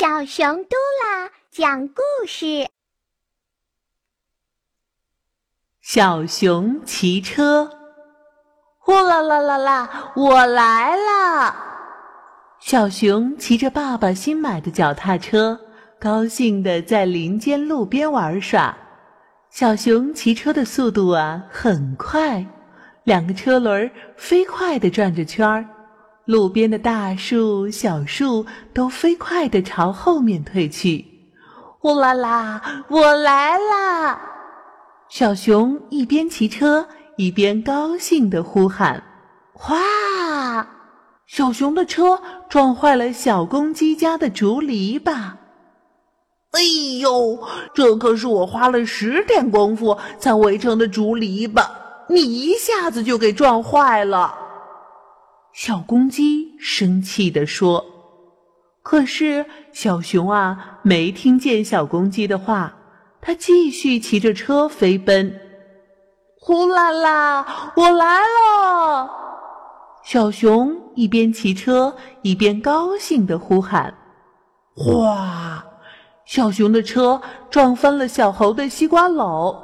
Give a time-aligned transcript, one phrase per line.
[0.00, 2.70] 小熊嘟啦讲故事：
[5.82, 7.70] 小熊骑车，
[8.78, 11.54] 呼啦啦啦啦，我来啦！
[12.60, 15.60] 小熊骑着爸爸新买的脚踏车，
[16.00, 18.74] 高兴的在林间路边玩耍。
[19.50, 22.46] 小熊骑车的速度啊很快，
[23.04, 25.62] 两个车轮飞快地转着圈儿。
[26.30, 31.04] 路边的大树、小树都飞快地朝后面退去。
[31.80, 34.20] 呼啦啦，我来啦！
[35.08, 39.02] 小熊一边骑车一边高兴地呼喊
[39.52, 39.76] ：“哗！”
[41.26, 45.32] 小熊的车撞坏了小公鸡家的竹篱笆。
[46.52, 46.60] 哎
[47.00, 47.42] 呦，
[47.74, 51.66] 这可是我花了十天功夫才围成的竹篱笆，
[52.08, 54.39] 你一下子就给撞坏了。
[55.52, 57.84] 小公鸡生气地说
[58.82, 62.76] ：“可是小熊啊，没听见小公鸡的话，
[63.20, 65.38] 它继续骑着车飞奔。
[66.38, 69.10] 呼啦啦，我来了！”
[70.04, 73.92] 小熊一边骑车一边高兴地呼喊
[74.74, 75.64] ：“哗！”
[76.24, 79.54] 小熊的车撞翻了小猴的西瓜篓，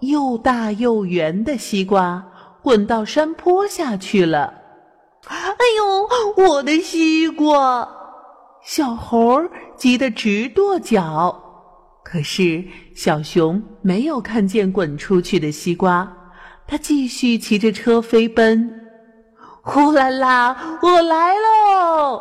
[0.00, 2.24] 又大又圆的西瓜
[2.62, 4.54] 滚到山坡下去了。
[5.56, 7.88] 哎呦，我的西瓜！
[8.62, 9.42] 小猴
[9.76, 11.40] 急得直跺脚。
[12.02, 16.10] 可是小熊没有看见滚出去的西瓜，
[16.66, 18.70] 它继续骑着车飞奔。
[19.62, 22.20] 呼啦啦，我来喽！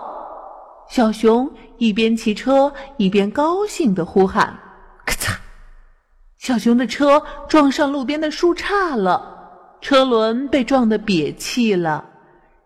[0.89, 4.57] 小熊一边骑车一边高兴地呼喊
[5.05, 5.35] ：“咔嚓！”
[6.39, 12.05] 小熊的车撞上路边的树杈了，车轮被撞得瘪气了。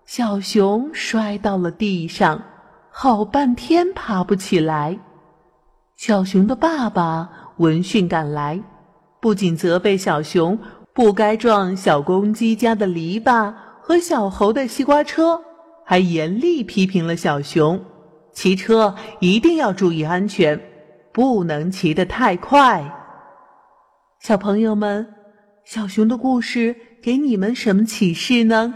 [0.07, 2.41] 小熊摔到了地上，
[2.89, 4.97] 好半天爬不起来。
[5.97, 8.63] 小熊的爸爸闻讯赶来，
[9.19, 10.57] 不仅责备小熊
[10.93, 15.41] 不该撞小公鸡家的篱笆和小猴的西瓜车，
[15.85, 17.83] 还严厉批评了小熊：
[18.31, 20.57] 骑车一定要注意安全，
[21.11, 22.81] 不能骑得太快。
[24.21, 25.05] 小朋友们，
[25.65, 26.73] 小熊的故事
[27.03, 28.73] 给你们什么启示呢？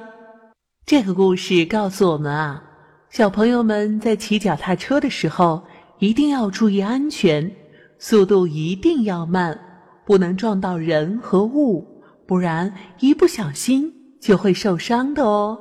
[0.91, 2.61] 这个故事告诉我们啊，
[3.09, 5.63] 小朋友们在骑脚踏车的时候
[5.99, 7.49] 一定要注意安全，
[7.97, 9.57] 速度一定要慢，
[10.05, 11.87] 不能撞到人和物，
[12.27, 15.57] 不然一不小心就会受伤的哦。